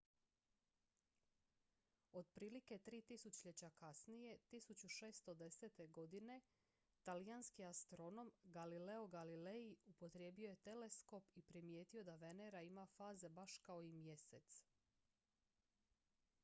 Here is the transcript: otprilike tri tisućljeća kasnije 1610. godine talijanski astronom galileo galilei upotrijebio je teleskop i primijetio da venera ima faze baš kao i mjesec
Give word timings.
otprilike 2.13 2.77
tri 2.79 3.01
tisućljeća 3.01 3.69
kasnije 3.69 4.37
1610. 4.51 5.91
godine 5.91 6.41
talijanski 7.03 7.65
astronom 7.65 8.31
galileo 8.43 9.07
galilei 9.07 9.75
upotrijebio 9.85 10.49
je 10.49 10.55
teleskop 10.55 11.23
i 11.35 11.41
primijetio 11.41 12.03
da 12.03 12.15
venera 12.15 12.61
ima 12.61 12.85
faze 12.85 13.29
baš 13.29 13.57
kao 13.57 13.83
i 13.83 13.91
mjesec 13.93 14.63